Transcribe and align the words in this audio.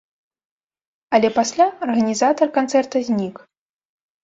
Але 1.17 1.29
пасля 1.37 1.67
арганізатар 1.89 2.47
канцэрта 2.59 2.97
знік. 3.13 3.35